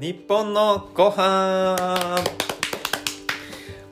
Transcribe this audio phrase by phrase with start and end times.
[0.00, 1.76] 日本のご飯。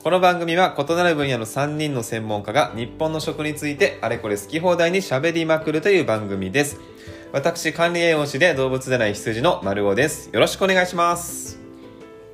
[0.02, 6.80] この番組は異なる分野の3人の専門家が日本の食についてあれこれ好き放題に喋りまくるという番組です。
[7.30, 10.30] 私管理栄養士で動物でない羊の丸尾です。
[10.32, 11.60] よろしくお願いします。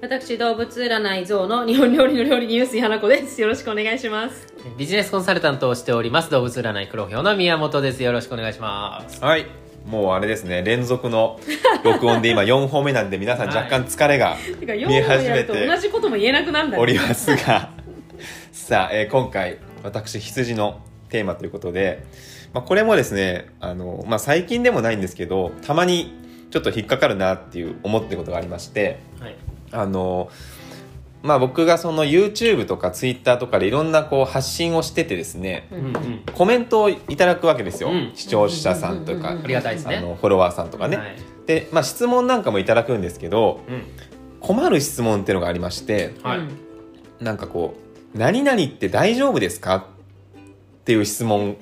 [0.00, 3.40] 私動物占い像の日本料理の料理人臼井花子です。
[3.40, 4.54] よろしくお願いします。
[4.78, 8.04] ビジネスコンサルタントをしております動物占い黒豹の宮本です。
[8.04, 9.20] よろしくお願いします。
[9.20, 11.38] はいもうあれですね連続の
[11.84, 16.82] 録音で今4本目なんで皆さん若干疲れがてか4見え本始めて同じことも言えなくなるんだよ。
[16.82, 17.70] おりますが。
[18.52, 22.04] さあ、えー今回私羊のテーマということで、
[22.54, 26.14] まあ、これもですねあの、まあ、最近でもないんですけどたまに
[26.50, 29.36] ちょっと引っかかるなっていう思ってることがありましてはい。
[29.70, 30.30] あの
[31.24, 36.22] まあ僕がその YouTube とか Twitter とかでいろんなこう発信をしててですねううんんうん。
[36.34, 38.12] コメントをいただくわけですよ、うん。
[38.14, 39.96] 視聴者さんとか、うんうんうんありがたいですね。
[39.96, 41.16] あのフォロワーさんとかね、はい。
[41.46, 43.82] で、まあ、質問なんかもいただくんですけどうん。
[44.40, 46.38] 困る質問っていうのがありましてはい。
[46.38, 46.58] うん
[47.20, 47.74] なんかこ
[48.14, 49.82] う「何々って大丈夫ですか?」っ
[50.84, 51.56] ていう質問。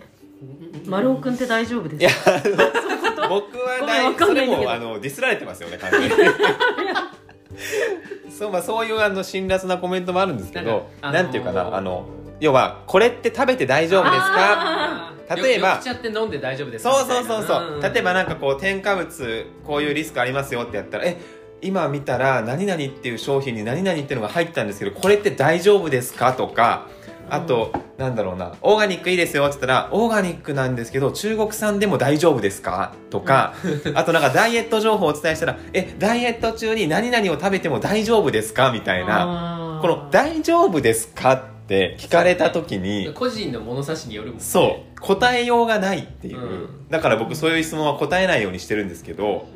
[0.86, 6.08] 丸尾くんって大丈夫ですいやか僕は大それもあのディスられてますよね完全に
[8.38, 12.06] そう,、まあ、そういうあの辛辣なコメントもあるんですけどなんていうかなあの
[12.40, 21.16] 要は「これって食べて大丈夫ですか?」あ例えばよ緑茶って飲んで大丈夫ですかそうそうそうそう、例えばなんかこう添加物こういうリスクありますよってやったらえ
[21.62, 26.32] 今見たら何々っていう商品に何々っていうのが入ったんですけどこれって大丈夫ですか？
[26.32, 26.86] とか
[27.30, 32.94] あと、なんだろうなオーガニックいいですよって言ったらオーガニックなんですけど中国産でも大丈夫ですか？
[33.10, 33.54] とか、
[33.94, 38.72] あとなんかダイエット情報をお伝えしたらえダイエット中に何々を食べても大丈夫ですか？
[38.72, 39.78] みたいな。
[39.82, 41.52] この「大丈夫ですか?」って
[41.98, 44.44] 聞かれた時に個人の物差しによるもんね。
[44.44, 46.88] そう答えようがないっていう、うん。
[46.88, 49.46] だから僕そういう質問は答えないようにしてるんですけど。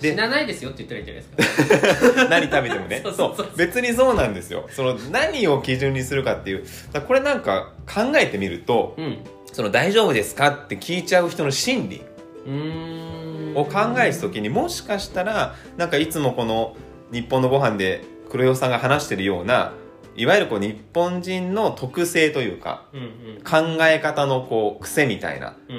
[0.00, 2.24] で死なないですよって言ったらいいんじゃないですか。
[2.30, 3.00] 何食べてもね。
[3.04, 4.66] そうそう別にそうなんですよ。
[4.70, 6.64] その何を基準にするかっていう。
[7.06, 9.18] これなんか考えてみるとうん。
[9.52, 12.02] その大丈夫ですかって聞いちゃう人の心理
[13.54, 16.76] を考える時にもしかしたらなんかいつもこの
[17.12, 19.72] 日本のご飯で黒代さんが話してるような
[20.16, 23.42] いわゆるこう日本人の特性というかうんうん。
[23.42, 25.56] 考え方のこう癖みたいな。
[25.68, 25.74] う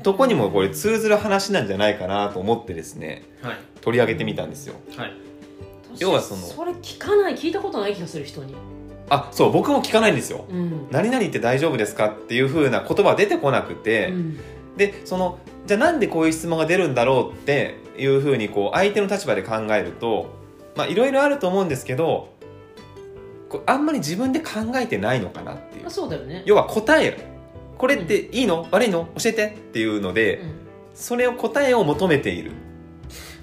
[0.00, 0.02] ん。
[0.02, 3.56] とこにもこれ通ずる話なんじゃないかなと思ってですねはい。
[3.80, 4.74] 取り上げてみたんですよ。
[4.96, 5.12] はい。
[5.98, 8.54] 要はそのそれ聞かない聞いたことない気がする人に。
[9.10, 10.44] あそう僕も聞かないんですよ。
[10.48, 10.86] うん。
[10.90, 14.38] 何々って大丈夫ですかっていう風な言葉は出てこなくて、うん。
[14.78, 20.30] でそのじゃあなんでこういう質問が出るんだろうっていう風にこう相手の立場で考えると
[20.76, 22.32] まあいろいろあると思うんですけど
[23.66, 25.86] あんまり自分で考えてないのかなっていう。
[25.86, 26.42] あそうだよね。
[26.46, 27.16] 要は答え
[27.76, 29.08] これっていいの、悪いの？
[29.16, 29.46] 教えて。
[29.46, 30.52] っていうので、うん。
[30.94, 32.52] それを答えを求めている。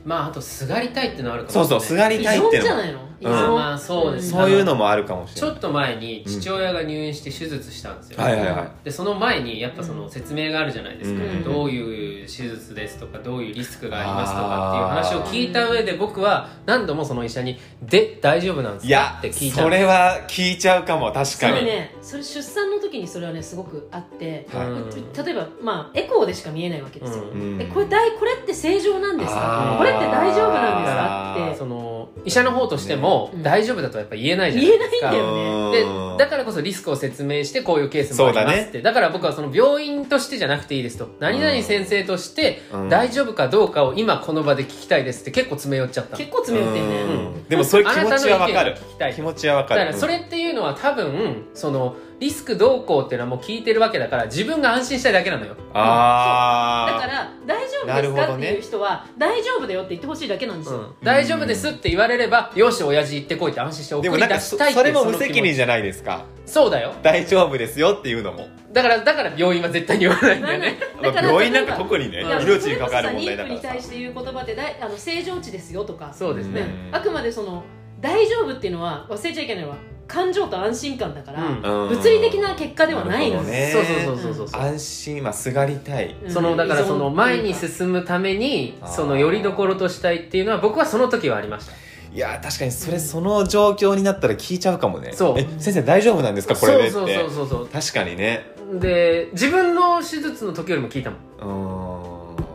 [0.03, 2.17] まああとすがりたいっていうのはあるかそうそうもしれない。
[2.17, 2.99] すがりたいっていうのじゃないの？
[3.14, 3.31] 依うん。
[3.31, 4.31] 存まあそうです。
[4.31, 5.51] そういうのもあるかもしれない。
[5.51, 8.71] ちょっと前に父親が入院して手術したんですよ、はいはいはい。
[8.83, 11.43] でその前にやっぱその説明があるじゃないですか、うん。
[11.43, 21.95] どういう手術ですとかどういうリスクがありますとかっていう話を聞いた上で僕は何度もその医者に「で大丈夫なんですか?」って聞いたそれは聞いちゃうかも確そかに、れね。
[22.01, 27.57] それ出産の時にそれはねすごくあって例えばまあエコーでしか見えないわけですよ、うん。
[27.57, 29.75] でこれ大これって正常なんですか？
[29.77, 31.35] これって大丈夫なんですか？
[31.47, 31.55] って。
[31.55, 35.81] その医者の方としてもね大丈夫だとやっぱ言えないじゃないですか、言えないんだよね。
[35.81, 38.81] うんでだからこそリスクを説明してこういうケースもありますって。
[38.81, 41.09] だ,、から僕はその病院としてじゃなくていいですと。
[41.19, 42.89] 何々先生としてうん。
[42.89, 46.17] 大丈夫かどうかを今この場で聞きたいですって結構詰め寄っちゃったの。
[46.17, 47.01] 結構詰め寄ってるね。
[47.01, 47.43] うん。
[47.49, 48.59] でもそれ気持ちはわかる。
[48.59, 49.79] あなたの意見を聞きたい気持ちはわかる。
[49.81, 55.55] だからそれっていうのは多分そのリスクどうこうっていうのはもう聞いてるわけだから自分が安心したいだけなのよ。
[55.73, 60.93] ああだから大丈夫ですかっていう人は大丈夫だよって言ってほしいだけなんですよ、うん。
[61.03, 66.25] 大丈夫ですって言われればよし親父行ってこいって安心して送りでもなんか出したいってそそれも無責任じゃないですか。
[66.45, 66.93] そうだよ。
[67.01, 68.47] 大丈夫ですよっていうのも。
[68.71, 70.77] だからだから病院は絶対に言わないんだよね。
[71.01, 76.13] だから病院なんか特にね命に関わる問題だからそれこそさ妊婦に対して言う言葉ってだいあの正常値ですよとか。
[76.13, 76.61] そうですね。
[76.61, 77.63] ねあくまでその
[78.05, 81.55] 大丈夫っていうのは忘れちゃいけないのは感情と安心感だから、うん。
[81.55, 83.41] うん物理的な結果ではないの。
[83.41, 83.71] ね。
[83.73, 86.15] そうそうそうそう安心まあすがりたい。
[86.23, 86.31] うん。
[86.31, 91.73] そのだからその前に進むためにそのよりどころとしたいっていうのは僕はその時はありました。
[92.13, 95.11] いやー確かにそれその状況になったら聞いちゃうかもね。
[95.13, 95.39] そう。
[95.39, 96.91] え先生大丈夫なんですかこれでって。
[96.91, 98.45] そうそうそうそう確かにね。
[98.79, 101.19] で自分の手術の時よりも聞いたもん。
[101.39, 102.45] うーん。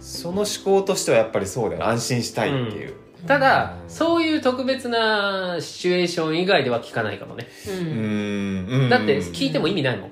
[0.00, 1.80] その思考としてはやっぱりそうだよ。
[1.82, 2.94] ね安心したいっていう、
[3.26, 3.90] ただうん。
[3.90, 7.48] そういう特別なシチュエーション以外では聞かないかもね。
[7.68, 8.66] ううん。
[8.66, 10.10] んうんだって聞いても意味ないもん、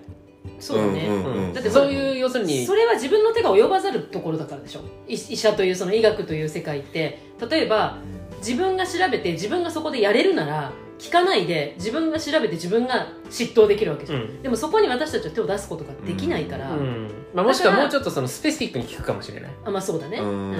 [0.58, 1.52] そうだね、うんうんうん。
[1.54, 4.80] だってそういう要するにそれは自分の手が及ばざるところだからでしょ。
[5.06, 7.18] 医医者というその医学という世界って。
[7.50, 7.98] 例えば
[8.38, 14.42] 自分が調べて自分がそこでやれるなら聞かないで自分が調べて自分が嫉妬できるわけじゃん、うん。
[14.42, 17.10] でもそこに私たちは手を出すことができないから、うん。
[17.32, 19.50] まあ、もしくはもうちょっとそのスペシフィックに聞くかもしれない。
[19.64, 20.54] あまあそうだね、うん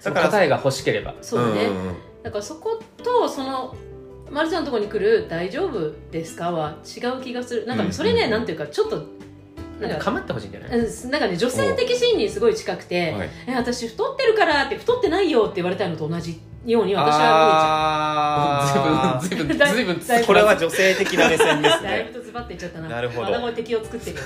[0.00, 1.14] その答えが欲しければ。
[1.20, 3.74] そうだね、んんだからそことその
[4.30, 7.66] まるちゃんのところに来る「大丈夫ですか?」は違う気がする。
[7.66, 7.94] なんかねうん。
[7.94, 9.08] それね、なんていうかちょっとなんか
[9.80, 19.58] なんか構ってほしいんじゃないうんなんかね女性的心理にすごい近くてはい「え私太ってるから」って太ってないよって言われたいのと同じように私はあー ずいぶん。
[19.58, 22.88] ずいぶんずいぶんだいぶこれは女性的な目線です見えちゃうだいねぶとズバッと言っちゃったな。
[22.88, 23.52] なるほど。
[23.52, 24.16] 敵を作ってる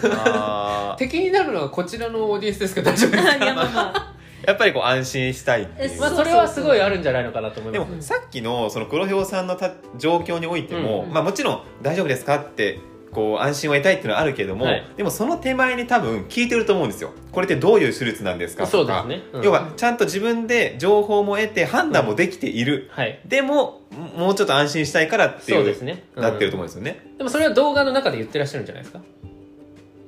[0.99, 2.81] 敵になるのはこちらのオーディエンスですか？
[2.83, 3.37] 大丈夫ですか？
[3.45, 4.13] いやまあまあ
[4.47, 7.91] やっぱりこう安心したいっていまあそれはすごいあるんじゃないのかなと思います。
[7.91, 11.13] でもさっきのその黒ひょうさんのた状況においても、うん。
[11.13, 12.81] まあ、もちろん大丈夫ですかって
[13.13, 14.85] こう安心を得たいっていうのはあるけども、はい。
[14.97, 17.11] でもその手前に多分聞いてると思うんですよ。
[17.31, 19.45] これってどういう手術なんですかそうとか、ですね、うん。
[19.45, 23.21] 要はちゃんと自分で情報も得て判断もできている、はい。
[23.27, 23.83] でも
[24.17, 26.23] もうちょっと安心したいからっていうそうですね、うん。
[26.23, 29.01] なってると思うんですよね、でもそれは動画の中で言ってらっしゃるんじゃないですか？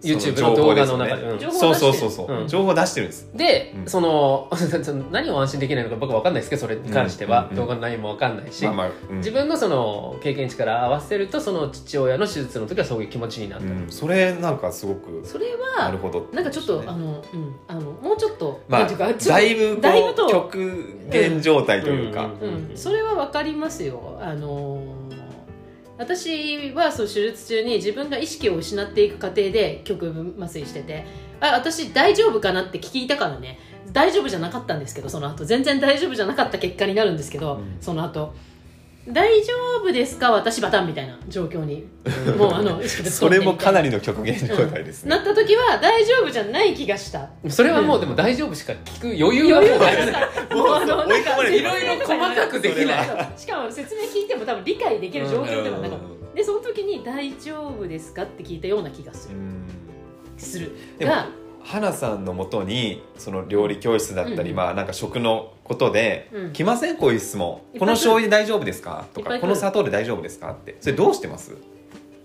[0.05, 2.49] YouTube の動画の中で、情報うんそうそうそうそう、うん。
[2.49, 3.31] 情報出してるんです。
[3.35, 3.87] で、うん。
[3.87, 4.49] その
[5.11, 9.17] 何を安心できないのか僕は分かんないですけどそれに関しては、うん動画の内容も分かんないし、まあまあ、うん。
[9.19, 13.87] 自分のその経験値から合わせるとその父親の手術の時はそういう気持ちになった、うん。
[13.89, 15.47] それなんかすごくそれ
[15.77, 16.29] なはるほど。
[16.33, 24.19] なんかちょっとあの、うん、あのもうちょっと、まあだいぶだいぶことう極限状態というか、うん、それはわかりますよ。
[24.21, 24.94] あのー
[25.97, 31.05] 私はそう手術中に自分が意識を失っていく過程で局部麻酔してて
[31.41, 33.59] あ私大丈夫かなって聞いたからね。
[33.93, 35.45] 大丈夫じゃなかったんですけどその後。
[35.45, 37.77] 全然大丈夫じゃなかった結果になるんですけど、うん。
[37.81, 38.35] その後
[39.09, 39.53] 大丈
[39.83, 40.31] 夫ですか？
[40.33, 41.87] 私バタンみたいな状況に。
[42.39, 47.31] もうあのそれもかなりの極限状態ですね、なった時は大丈夫じゃない気がした。
[47.49, 49.97] それはもうでも大丈夫しか聞く余裕がない。
[49.97, 59.37] したもうあの追い込まれていろいろ細かくできないしかも説明聞いても多分理解できる状況ではなかったでその時に「大丈夫ですか?」って聞いたような気がする。
[59.37, 59.65] うん。
[60.37, 60.73] する。
[61.01, 61.27] が
[61.65, 66.53] 花さんのもとにその料理教室だったり、うんまあなんか食のことで、うん。
[66.53, 66.97] 来ません？
[66.97, 67.63] こういう質問。
[67.79, 69.07] この醤油で大丈夫ですか？
[69.15, 70.53] とかこの砂糖で大丈夫ですか？
[70.53, 70.77] って。
[70.81, 71.57] それどうしてます、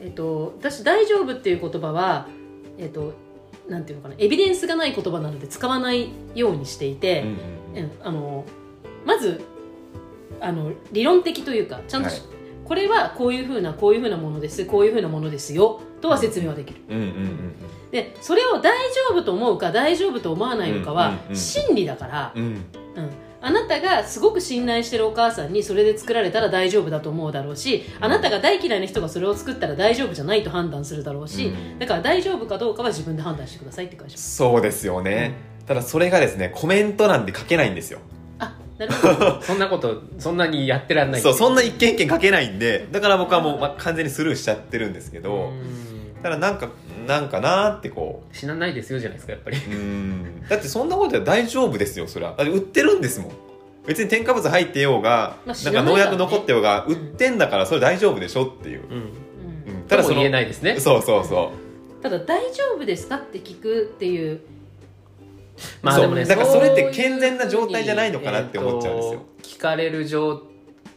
[0.01, 2.27] えっと私「大丈夫」っていう言葉は
[2.77, 3.13] えっと
[3.67, 4.15] なんていうのかな。
[4.17, 7.23] エビデンスがない言葉なので使わないようにしていて、
[7.73, 8.45] うんうんあの
[9.05, 9.41] まず
[10.41, 12.38] あの理論的というかちゃんとし、はい
[12.69, 14.63] これはこういうふうなこういうふうなものです。
[14.65, 15.81] こういうふうなものですよ。
[16.01, 16.81] とは説明はできる。
[16.87, 17.55] うんうんうん
[17.91, 22.43] でそれを大丈夫と思うか大丈夫と思わないのかはうんうんうん真理だから、うん。
[22.43, 22.51] うん。
[22.51, 22.63] うん、
[23.41, 31.79] あなたがすごく信頼してるお母さんにそれで作られたら大丈夫だと思うだろうしあなたが大嫌いな人がそれを作ったら大丈夫じゃないと判断するだろうし、うん。
[31.79, 35.33] だから大丈夫かどうかは自分で判断してくださいって会社そうですよね、
[35.65, 37.99] ただそれがですねコメント欄で書けないんですよ。
[38.01, 38.18] あ
[38.79, 39.41] なるほど。
[39.41, 41.21] そんなことそんなにやってらんない。
[41.21, 46.23] そうそんな一件一件書けないんでだから僕はもう、まあ、完全にスルーしちゃってるんですけど、うん。
[46.23, 46.69] ただなんか
[47.05, 49.57] なんかなーってこ死なないですよじゃないですかやっぱり。
[49.57, 50.47] ううん。
[50.47, 52.35] だってそんなことは大丈夫ですよそれは。
[52.37, 53.31] だって売ってるんですもん。
[53.85, 56.93] 別に添加物入ってようが、まあ知なんか農薬残ってようが、うん。
[56.93, 58.91] 売ってんだからそれ大丈夫でしょっていう、うん。
[58.91, 59.01] うん。
[59.81, 59.87] うん。
[59.87, 60.79] ただそのの言えないですね。
[60.79, 61.51] そうそうそ
[62.01, 64.39] ただ大丈夫ですかって聞くっていう
[65.81, 69.25] まあでもねだからそれって健全な状態じゃないのかなって思っちゃうんですよ。
[69.41, 70.43] 聞かれる状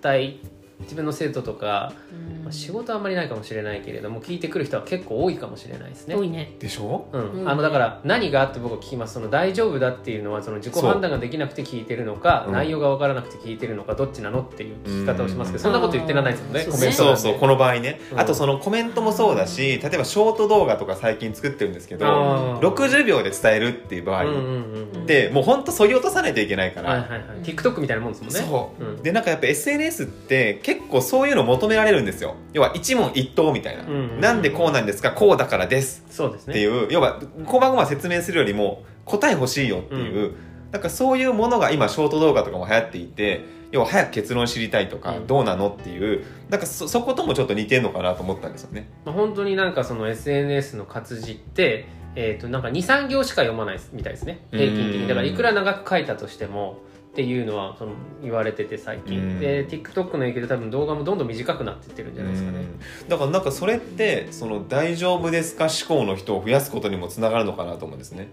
[0.00, 0.38] 態
[0.82, 1.92] 自分の生徒とか、
[2.38, 2.44] うん。
[2.44, 6.14] まあ、仕事はあんまりないかもしれないけれども聞いてくる人は結構多いかもしれないですね。
[6.14, 6.54] 多いね。
[6.58, 7.06] うでしょ？
[7.12, 7.32] うん。
[7.40, 7.48] うん。
[7.48, 12.50] あのだから何があって僕は聞きますその大丈夫だっていうのはその自己判断ができなくて聞いてるのか、う。
[12.50, 15.62] ん内容が分からなくて聞いてるのかどっちなのっていう聞き方をしますけど、うん。
[15.62, 18.20] そんなこと言ってらんないですもんねコメントそうそうこの場合ね、うん。
[18.20, 22.68] あとそのコメントもそうだし例えばショート動画とか最近作ってるんですけどあー。
[22.74, 24.24] 60秒で伝えるっていう場合。
[24.24, 24.36] うんうん
[24.74, 27.20] うんってもうほんとそぎ落とさないといけないから、はいはいはい。
[27.42, 28.38] TikTok みたいなもんですもんね。
[28.38, 29.02] そう、うん。
[29.02, 32.34] でなんかやっぱ SNS って結構そういうの求められるんですよ。
[32.52, 36.04] 要は一問一答みたいな、うんなんでこうなんですかこうだからです。
[36.10, 36.52] そうですね。
[36.52, 40.34] っていう、要はこまごま説明するよりも答え欲しいよっていう、
[40.70, 45.26] なんかそういうものが今ショート動画とかも流行っていて要は早く結論知りたいとか、うん。
[45.26, 46.24] どうなのっていう。
[46.50, 48.88] なんかそそこともちょっと似てんのかなと思ったんですよね。
[49.04, 54.46] まあ、本当になんかその SNS の活字って、えー、となんか23行しか読まないみたいですね。
[54.50, 55.08] 平均的うんに。
[55.08, 56.80] だからいくら長く書いたとしても
[57.12, 57.92] っていうのはその
[58.22, 59.02] 言われてて最うん。
[59.04, 62.58] 近で TikTok の影響で多分動画もどんどん短くなっていってるんじゃないですかね。
[63.02, 63.08] うん。
[63.08, 68.28] だからなんかそれってその大丈夫ですか思考の人を増やすことにもつながるのかなと思うんですね。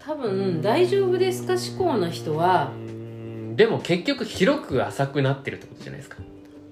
[0.00, 2.72] 多分大丈夫ですか思考な人は。
[2.74, 3.56] うん。
[3.56, 6.16] でも結局広く浅くなってるってことじゃないですか。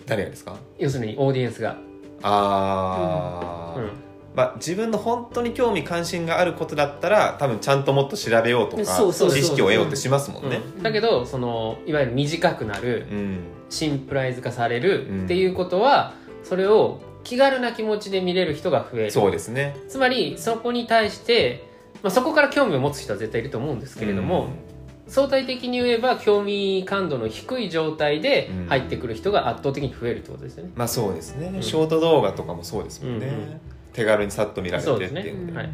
[0.07, 0.57] 誰がですか？
[0.79, 1.77] 要するにオーディエンスが、
[2.23, 3.91] あー、うん
[4.35, 10.61] まあ、自分の本当に興味関心があることだったら多分ちゃんともっと調べようとか知識を得ようってしますもんね。
[10.77, 10.83] うん。
[10.83, 13.39] だけどそのいわゆる短くなるうん。
[13.71, 16.15] シンプライズ化されるっていうことは、
[16.45, 19.11] それを気軽な気持ちで見れる人が増える。
[19.11, 19.77] そうですね。
[19.89, 21.69] つまりそこに対して、
[22.03, 24.49] まあ、そこから興味を持つ人は絶対いると思うんですけれども、
[25.09, 28.67] 相対的に言えば興味感度の低い状態でうん。
[28.67, 30.73] 入ってくる人が圧倒的に増えるってことですよね。
[30.77, 33.61] まあそうですね、うんショート動画とかもそうですもんね、うんうん
[33.95, 35.49] 手軽にさっと見られてっていう。
[35.49, 35.57] うん。
[35.57, 35.71] はい。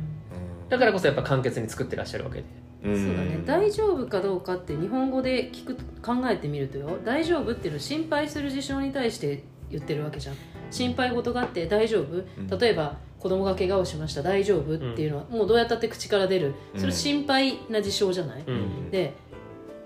[0.69, 2.45] だからこそやっぱ簡潔に作ってらっしゃるわけで。
[2.85, 2.97] うん。
[2.97, 3.43] そうだね。
[3.45, 6.99] 大丈夫かどうかって日本語で聞く考えてみるとよ。
[7.05, 10.37] 大丈夫っていうのは心配する事象に対して言ってるわけじゃん。
[10.71, 12.59] 心配事があって大丈夫、ん。
[12.59, 14.23] 例えば子供が怪我をしました。
[14.23, 16.55] 大丈夫っていうのは、もうどうやったって口から出る。
[16.77, 18.91] それ心配な事象じゃない、うん。
[18.91, 19.15] で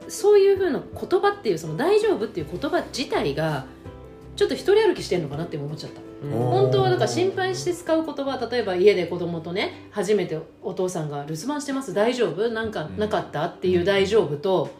[0.08, 3.64] そういうふうな言葉っていうその大丈夫っていう言葉自体が
[4.36, 6.00] ちょっと一人歩きしてんのかなって思っちゃった。
[6.00, 11.92] お本当はだから心配して使う言葉例えば家で子供とね初めてお父さんが留守番してます。
[11.92, 12.48] 大丈夫？
[12.50, 13.44] なんかなかった？
[13.46, 14.36] っていう大丈夫？
[14.36, 14.70] と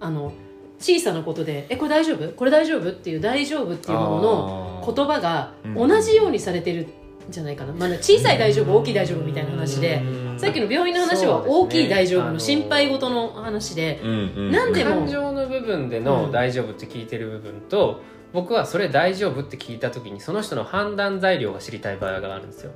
[0.00, 0.32] あの
[0.78, 2.28] 小さなことでえこれ大丈夫？
[2.32, 2.90] これ大丈夫？
[2.90, 5.74] っていう大丈夫っていうものの言葉がうん。
[5.74, 6.86] 同じようにされてるん
[7.30, 9.96] じゃないかな、まあ、小さい大丈夫大きい大丈夫みたいな話で。
[9.96, 10.38] うん。
[10.38, 14.00] さっきの病院の話は大きい大丈夫あのの心配事の話で。
[14.02, 14.12] うんう
[14.48, 14.50] ん。
[14.52, 14.90] なんでも。
[14.96, 18.00] 感情の部分での大丈夫って聞いてる部分と、
[18.34, 22.72] 僕はそれ大丈夫って聞いた時にその人の判断材料が知りたい場合があるんですよ。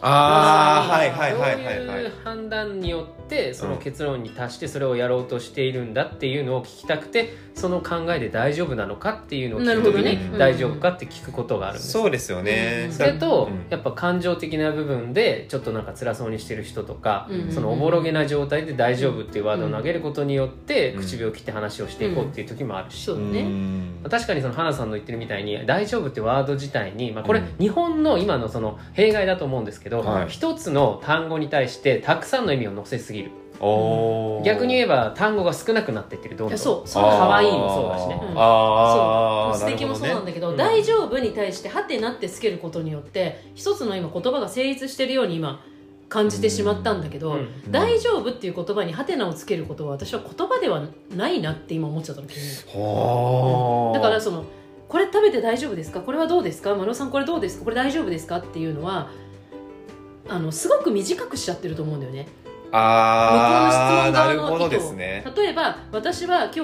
[0.00, 12.92] ああはいはいはいはいどうはいいう判断によってその結論に達してそれをやろうとしているんだっていうのを聞きたくてその考えで大丈夫なのかっていうのを聞く時に大丈夫かって聞くことがあるんですそうですよね、うん。
[12.92, 13.66] それと、うん。
[13.70, 17.52] やっぱ感情的な部分でちょっとなんか辛そうにしてる人とか、うん。
[17.52, 21.00] そのおぼろげな状態で「大丈夫」っていうワードを投げることによって、うん。
[21.02, 23.42] 唇を切って話をしていこうっていう時もあるし、そうだね。
[23.42, 24.10] うん。
[24.10, 27.46] 確かにその花さんの言ってるみたいに「大丈夫」ってワード自体に、まあ、これうん。
[27.58, 30.28] 日本の今のその弊害だと思うんですけど、はい。
[30.28, 33.30] 一つの単語に対してたくさんの意味を載せすぎる。
[34.44, 36.88] 逆に言えば単語が少なくなっていってるどんどんそう。
[36.88, 38.20] そう可愛いもそうだしね。
[38.20, 38.36] うん。
[38.36, 40.56] あーあー素敵もそうなんだけど、うん。
[40.56, 45.64] 大丈夫に対して「はてな」ってつけることによって一つの今言葉が成立してるように今
[46.08, 47.48] 感じてしまったんだけど、うん。
[47.70, 50.82] 大丈夫っていう言葉に「はてな」をつけることは私は言葉では
[51.14, 52.46] ないなって今思っちゃったの急に
[52.84, 54.44] はあだからその
[54.88, 56.00] これ食べて大丈夫ですか？
[56.00, 56.74] これはどうですか？
[56.74, 57.64] 丸尾さんこれどうですか？
[57.64, 58.38] これ大丈夫ですか？
[58.38, 59.08] っていうのは
[60.28, 62.28] あのすごく短くしちゃってると思うんだよね。
[62.74, 65.24] ああ向こうの質問側のなるほどですね。
[65.36, 66.60] 例えば私は今日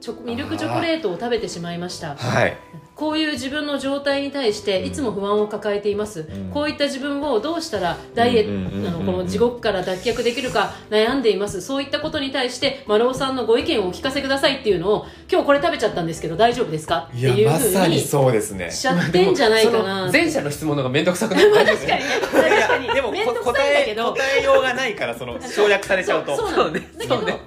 [0.00, 2.14] チョコミルクチョコレートを食べてしまいました。
[2.14, 2.56] はい
[2.98, 6.50] こういう自分の状態に対していつも不安を抱えています、ん。
[6.52, 11.60] こういった自分をどうしたらダイエうんうんうんうんットあのこの地獄から脱却できるか悩んでいます。
[11.60, 17.08] そういったことに対して丸尾さんのご意見をお聞かせくださいっていうのを今日これ食べちゃったんですけど大丈夫ですか？
[17.08, 18.68] っていうふうまさににそうですね。
[18.72, 22.04] しちゃってんじゃないかそなの前者の質問の方が面倒くさくないまあ確かにね。
[22.20, 24.12] 確かにでも面倒く答えさいんだけど。
[24.12, 26.36] 答えようがないからその省略されちゃうと。
[26.36, 26.88] そうそうなのそうね。
[26.96, 27.40] だけどね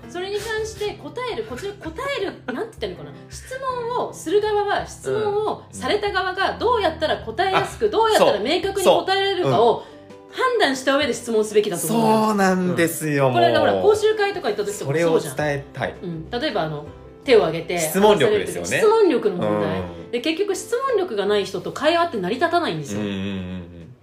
[1.42, 3.12] るこちら答えるなんて言ったらいいのかな？
[3.30, 9.86] 質問をする側は質問をされた側がどうやったら答えやすくどうやったら明確に答えられるかを
[10.32, 12.28] 判断した上で質問すべきだと思う。
[12.28, 15.96] そうなんですよ、これだから講習会とか行った時とそれをかもそうじゃん、伝えたい。
[16.02, 16.86] うん、例えばあの
[17.26, 18.68] 手を挙げて質問力ですよね。
[18.68, 20.12] 質問力の問題、うん。
[20.12, 23.18] で結局質問力がない人と会話って成り立たないんですよ、うんうんうん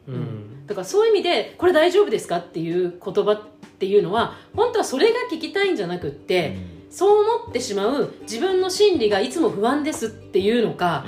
[0.09, 0.66] うん。
[0.66, 2.37] だからそういう意味でこれ大丈夫ですか？
[2.37, 3.40] っていう言葉っ
[3.78, 6.59] ていうのは本当はそれが聞きたいんじゃなくって、
[6.90, 11.04] そう思ってしまう自分の心理がいつも不安ですっていうのか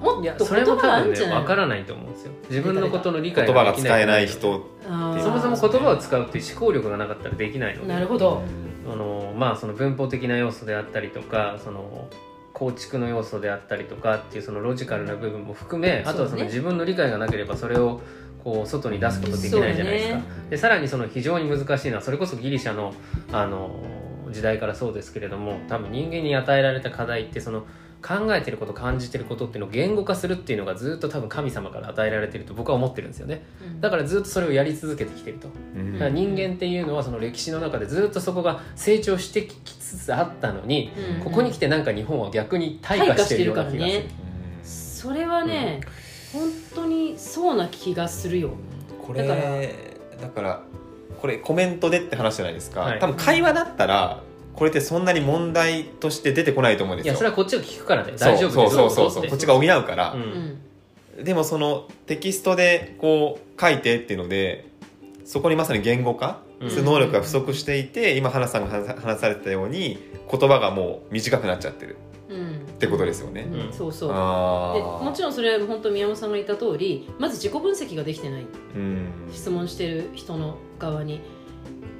[0.00, 2.32] もっと言葉それも多分があるんじゃないねわからないと思うんですよ。
[2.48, 7.88] 自分のことの理解言葉が使えないでき人そもそも言葉を使うっていう思考力がなかったらできないので。
[7.92, 8.42] なるほど、
[8.90, 12.08] あのまあその文法的な要素であったりとかその
[12.52, 18.00] 構築の要素であったりとかっていうそのロジカルな部分も含めあとはその自分の理解がなければそれを
[18.42, 22.94] こう外に出すことできないじゃないですか、そうでさらにその非常に難しいのはそれこそギリシャの
[23.32, 23.70] あの
[24.30, 27.66] 時代からそうですけれども多分人間に与えられた課題ってその
[28.02, 33.44] 考えてること感じてることっていうのを言語化するっていうのがずっと多分神様から与えられてると僕は思ってるんですよね。
[33.62, 33.80] うん。
[33.80, 35.48] だからずっとそれをやり続けてきてると。
[35.76, 41.24] うんだから人間っていうのはその歴史の中でずっとそこが成長してきつつあったのに、うん。
[41.24, 43.80] ここに来てなんか日本は逆に退化してるような気がする。
[43.80, 44.08] ね
[44.62, 45.80] それはね、
[46.32, 48.50] 本当にそうな気がするよ。
[49.06, 49.42] これだか
[50.20, 50.62] だから
[51.20, 52.98] これコメントでって話じゃないですか、はい。
[52.98, 54.22] 多分会話だったら
[54.54, 57.12] これってそんなに問題として出てこないと思うんですよ。
[57.12, 58.12] いやそれはこっちが聞くからね。
[58.16, 60.12] そう大丈夫そうそうそうどぞそうこっちが補うから。
[60.12, 61.22] う、うん。
[61.22, 64.66] んでもそのテキストでこう書いてっていうので
[65.24, 66.70] そこにまさに言語化うん。
[66.70, 69.98] する能力が不足していて、今花さんが話話されてたように
[70.30, 71.96] 言葉がもう短くなっちゃってる。
[72.04, 72.09] うん
[72.80, 73.72] ってことですよね、うん。
[73.74, 74.08] そうそう。
[74.08, 78.46] でもちろんそれは本当宮本さんが言った通りまず自己分析ができてない。
[78.74, 79.08] うん。
[79.30, 81.20] 質問してる人の側に。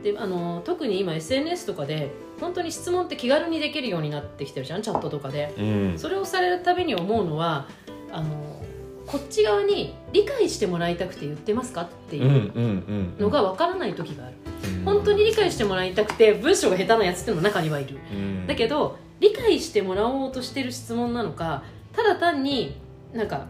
[0.03, 2.11] であの特に今 SNS とかで
[2.41, 5.55] 本当に質問って気軽にできるようになってきてるじゃんチャットとかで。
[5.59, 5.99] うん。
[5.99, 7.69] それをされるたびに思うのは
[8.11, 8.63] あの
[9.07, 14.35] こっち側に理解してもらいたくて言ってますかっていうのが分からない時がある、
[14.79, 14.85] うん。
[14.85, 17.99] 本当に理解してもらいたくて文章が下手なやつっていうのも中にはいる。
[18.11, 18.47] うん。
[18.47, 21.63] だけど理解してもらおうとしてる質問なのか
[21.93, 22.77] ただ単に
[23.13, 23.47] なんか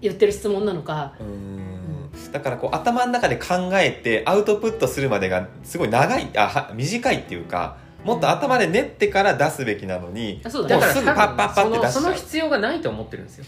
[0.00, 1.14] 言ってる質問なのか。
[1.18, 2.10] うん。
[2.32, 11.92] だからこう頭の中で考えてアウトプットするまでがすごい長いあは短いっていうかもっと頭で練ってから出すべきなのにあそうだねだすぐパッパッパッって出しちゃう。
[11.92, 13.44] そのその必要がないと思ってるんですよ、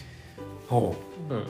[0.67, 0.95] ほ
[1.29, 1.33] う。
[1.33, 1.45] ん、で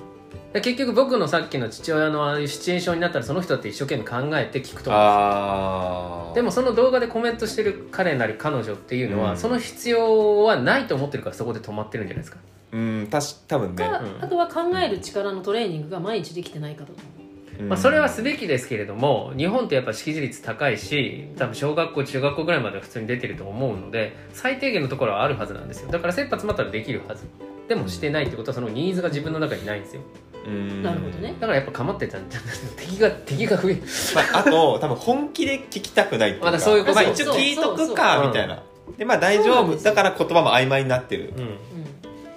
[0.54, 9.38] 結局僕のさっきの父親のああいうシチュエーションになったらその人って一生懸命考えて聞くうと思うんですでもその動画でコメントしてる彼なり彼女っていうのは、うん。
[9.38, 12.40] その必要はないと思ってるからそこで止まってるんじゃないですか。
[12.72, 17.20] うんたし多分ね、あとは考える力のトレーニングが毎日できてないかだと思う
[17.60, 25.92] うんまあ、それはすべきですけれども日本ってやっぱ識字率高いし多分小学校中学校ぐらいまでは普通に出てると思うので最低限のところはあるはずなんですよ。
[25.92, 27.26] だから切羽詰まったらできるはず
[27.70, 30.02] でもしてないってことはそのニーズが自分の中にないんですよ。
[30.46, 30.82] うん。
[30.82, 31.36] なるほどね。
[31.40, 33.76] だからやっぱ構ってたんじゃない敵が敵が増え
[34.16, 36.46] まあ、あと多分本気で聞きたくないっていうか。
[36.48, 38.64] まだそういうことまあ、一応聞いとくかみたいな。
[38.98, 39.78] でまあ大丈夫。
[39.78, 41.32] だから言葉も曖昧になってる。
[41.38, 41.44] うん。
[41.44, 41.58] うん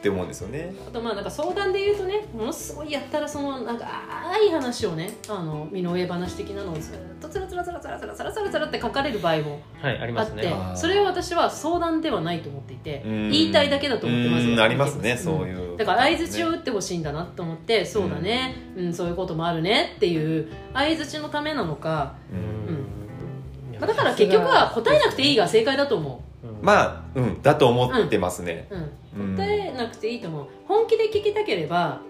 [0.03, 0.75] って思うんですよね。
[0.89, 10.53] あとまあなんか相談で言うとねものすごいやったらそのなんかあい話をねあの身の上話的なのをずっとつらつらつらつらつらつらつらつらって書かれる場合もはいあって、ますね。
[10.75, 13.31] それは私は相談ではないと思っていてうん。
[13.31, 23.79] 言いたいだけだと思ってますうんありますねんそういうだから相づちを打ってほしいんだなと思って、そうだね、うんそういうこともあるねっていう相づちのためなのか、うん。
[23.79, 26.47] まあだから結局は答えなくていいが正解だと思う。
[26.47, 28.91] んまあうんだと思ってますね、う、うん、うん
[29.37, 30.47] 答えなくていいと思う。
[30.67, 32.01] 本気で聞きたければ、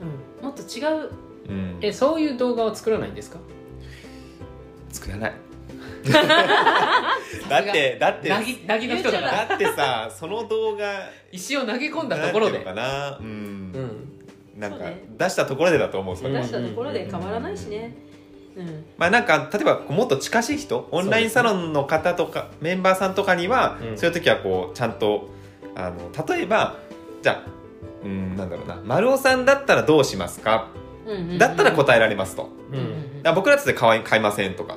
[0.00, 1.10] うん、もっと違う。
[1.48, 1.78] うん。
[1.80, 3.38] えそういう動画を作らないんですか？
[4.90, 5.32] 作らない。
[6.04, 9.46] だってだってなぎなぎの人だから。
[9.46, 12.58] だってさその動画石を投げ込んだところで。
[12.58, 13.18] なんていうのかな。
[13.18, 13.28] うん、う
[14.58, 14.60] ん。
[14.60, 15.04] なんかね。
[15.18, 16.40] 出したところでだと思うそれは。
[16.42, 17.96] 出したところで変わらないしね、
[18.56, 20.88] うん、まあなんか例えばもっと近しい人？
[20.92, 23.98] オンラインサロンの方とか、メンバーさんとかには、うん。
[23.98, 25.28] そういう時はこうちゃんと
[25.76, 26.76] あの例えば
[27.22, 27.50] じゃあ
[28.04, 30.68] うんなんだろうな丸尾さんだったらどうしますか、
[31.06, 32.78] うんうんうんだったら答えられますと、うん。
[32.78, 34.76] うんうんだから僕らだって買い買いませんとか、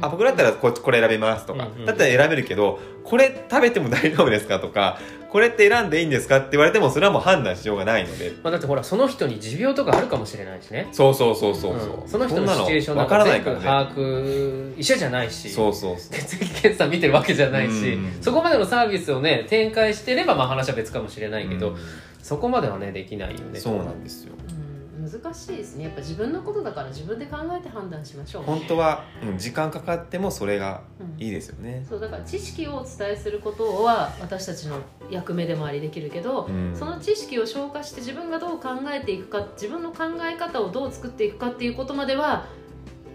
[0.00, 4.98] あ僕だったらここれ選べますとか、だったら選べるけどこれ食べても大丈夫ですかとか
[5.30, 8.32] これって選んでいいんですかって言われてもそれはもう判断しようがないので。
[8.42, 10.88] まあ、だってほらその人に持病とかあるかもしれないしね。
[10.92, 12.04] そうそうそうそうそう、う。
[12.04, 12.08] ん。
[12.08, 15.50] その人のシチュエーションわなんか全部把握一緒じゃないし。
[15.50, 16.12] そうそうそう。
[16.12, 18.22] 血液検査見てるわけじゃないし、うん。
[18.22, 21.76] そこまでのサービスをね展開してればまあ話は別かもしれないけど、うん。
[22.22, 23.60] そこまではねできないよね。
[23.60, 24.32] そうなんですよ。
[24.50, 24.57] うん
[24.98, 25.84] 難しいですね。
[25.84, 28.42] やっぱ自分のことだから自分で考えて判断しましょう。
[28.42, 31.22] 本当は、うん、時間かかってもそれがうん。
[31.22, 34.80] いいですよね、そうだから知識をお伝えすることは私たちの
[35.10, 36.74] 役目でもありできるけど、うん。
[36.76, 42.46] その知識を消化して自分がどう考えていくか自分の考え方をどう作っていくかっていうことまでは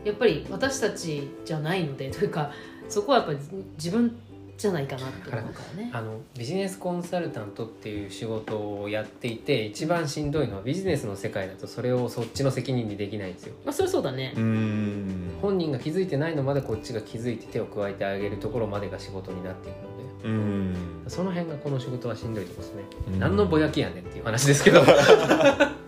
[0.03, 2.51] やっぱり私たちじゃないのでというか
[2.89, 3.39] そこはやっぱり
[3.77, 4.17] 自分
[4.63, 5.89] じゃないかなって思うからね。
[5.91, 13.55] あのビジネスコンサルタントっていう仕事をやっていて一番しんどいのはビジネスの世界だとそれをそっちの責任にできないんですよ。
[13.65, 14.33] まあそれそうだね。
[14.37, 14.39] う。
[14.39, 15.31] ん。
[15.41, 19.81] 本人が気づいてないのまでこっちが気づいて手を加えてあげるところまでが仕事になっていくの
[20.23, 20.75] でうん。
[21.09, 23.19] その辺がこの仕事はしんどいところですね、うん。
[23.19, 24.81] 何のぼやきやねんっていう話ですけど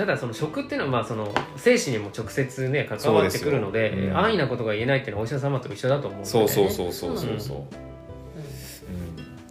[0.00, 4.16] ただその食っていうのはまあその精神にも直接ね関わってくるのでそうん。
[4.16, 7.58] 安易なことが言えないっていうのはお医者様と一緒だと思うのでそうそうそうそうそうそう。
[7.58, 7.66] うん。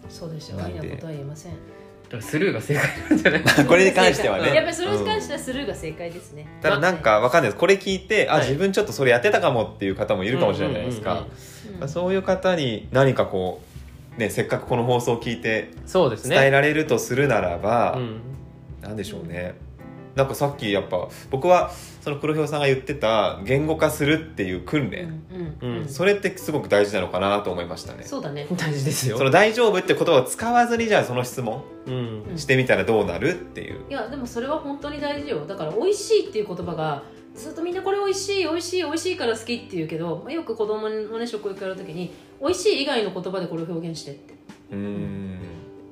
[0.09, 0.57] そうでしょう。
[0.57, 0.73] なん。
[0.73, 1.51] でいいなことは言えません。
[1.51, 1.57] だ
[2.09, 4.55] からスルーが正解なんじゃないうんこれに関してはね。
[4.55, 6.47] やっぱりそれに関してはスルーが正解ですね。
[6.63, 7.59] ただなんかわかんないです。
[7.59, 8.47] これ聞いてあ、はい。
[8.47, 13.61] 自分ちょっとそれやってたかもっていう方もいるかもしれないじゃないですか、そういう方に何かこ
[14.17, 16.35] うねせっかくこの放送を聞いてそうですね。
[16.35, 18.21] 伝えられるとするならば、うん。
[18.81, 19.68] なんでしょうね
[20.19, 25.23] なんかさっきやっぱ僕はその黒ひょうさんが言ってた言語化するっていう訓うん練、
[25.61, 25.77] うん。
[25.79, 25.87] うん。
[25.87, 28.03] それってすごく大事なのかなと思いましたね。
[28.03, 28.45] そうだね。
[28.57, 29.17] 大事ですよ。
[29.17, 31.63] その大丈夫って言葉を使わずにじゃあその質問
[32.35, 33.85] してみたらどうなるっていう。
[33.89, 35.45] いやでもそれは本当に大事よ。
[35.47, 37.03] だから美味しいっていう言葉が
[37.33, 44.33] ずっとみんなこれ美味しい美味しい美味しいから好きって言うけど、まあ、よく子供のね食育やるときに美味しい以外の言葉でこれを表現してって。
[44.71, 45.39] うーん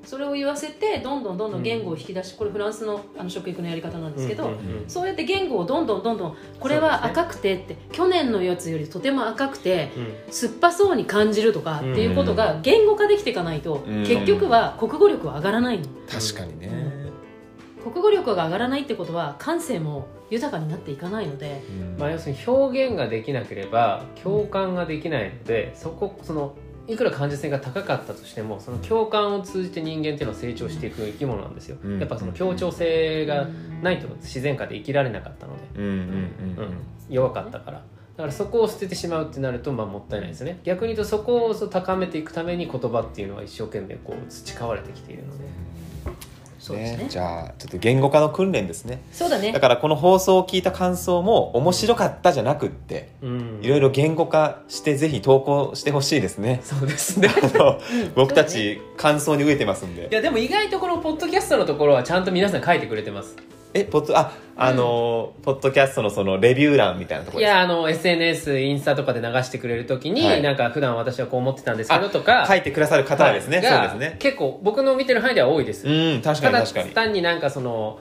[0.08, 4.90] それを言わせてどんどんどんどん言語を引き出しこれフランスのあの食育のやり方なんですけど、うんうんうん。
[4.90, 10.34] そうやって言語をどんどんどんどんこれは赤くてって、去年のやつよりとても赤くてうん。
[10.34, 14.04] 酸っぱそうに感じるとかっていうことが言語化できていかないと、うん。
[14.06, 15.86] 結局は国語力は上がらないの。
[16.10, 17.12] 確かにね、
[17.84, 22.00] 国語力が上がらないってことは感性も豊かになっていかないのでうん。
[22.00, 26.56] まあ、要するに表現ができなければ共感ができないのでそこその
[26.88, 32.00] いくら感受性が高かったとしてもその共感を通じて人間っていうのは成長していく生き物なんですよ、うん。
[32.00, 33.48] やっぱその協調性が
[33.82, 35.62] ないと自然界で生きられなかったので、
[37.10, 37.84] 弱かったから。
[38.18, 40.60] だからそこを捨ててしまうってなるとまあもったいないですね。
[40.64, 45.46] 逆に言うとそこを高めていくために言葉っていうのは一生懸命こう培われてきているので
[46.60, 47.06] そうですね。
[47.10, 49.02] じゃあちょっと言語化の訓練ですね。
[49.12, 49.52] そうだね。
[49.52, 53.60] だからこの放送を聞いた感想も面白かったじゃなくってうん。
[53.62, 56.62] いろいろ言語化してぜひ投稿してほしいですね。
[56.64, 57.30] そうですね。
[57.56, 57.80] あの
[58.16, 60.08] 僕たち感想に飢えてますんで。
[60.12, 63.36] いやでも意外とこのポッドキャストのところはちゃんと皆さん書いてくれてます
[63.82, 70.42] えポッドああのーポッドキャストのそのレビュー欄みたいなところですいやあの SNS インスタとかで流してくれるときに、はい。
[70.42, 74.18] なんか普段私はこう思ってたんですけどとか書いてくださる方はですね、がそうですね。
[74.20, 76.92] 結構僕の見てる範囲では多いです、うん確かただに確かに。
[76.92, 78.00] 単になんかその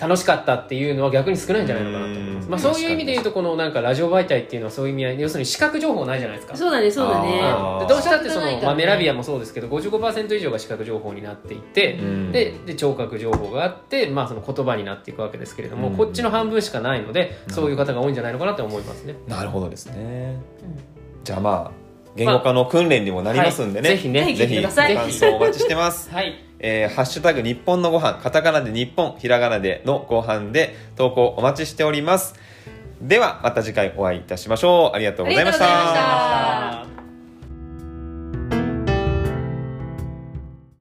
[0.00, 2.50] 楽しかったっていうのは逆に少ないんじゃないのかなと思います、うん。
[2.50, 6.56] まあ、そういう意味で言うとこのなんかラジオ媒体っていうのはそういう意味合い要するに視覚情報ないじゃないですか。
[6.56, 7.40] そうだねそうだね。
[7.42, 7.86] あー。
[7.86, 8.60] でどうしたってその、ね。
[8.62, 12.32] まあ、メラビアもそうですけど55%以上が視覚情報になっていて、うん。
[12.32, 15.96] でで聴覚情報があって、まあ、その言葉になっていくわけですけれども、うん。
[15.96, 19.16] こっちの半分しかないのでそういう方が多いんじゃないのかなと思いますね。
[19.28, 20.40] なるほどですね。
[20.62, 21.24] うん。
[21.24, 24.24] じゃあまあ言語化の訓練にもなりますんでね、はいぜひね。
[24.34, 26.10] ぜぜひ感想お待ちしてます。
[26.12, 32.34] はいえーハッシュタグ日本のご飯カタカナで日本ひらがなでのご飯で投稿お待ちしております。
[33.00, 34.96] ではまた次回お会いいたしましょう。
[34.96, 36.99] ありがとうございました。